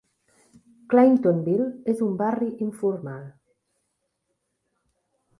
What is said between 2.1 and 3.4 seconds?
barri informal.